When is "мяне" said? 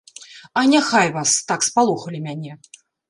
2.29-2.59